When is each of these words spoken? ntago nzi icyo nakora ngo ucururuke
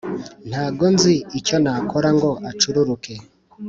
ntago 0.49 0.83
nzi 0.93 1.13
icyo 1.39 1.55
nakora 1.63 2.09
ngo 2.15 2.29
ucururuke 2.49 3.13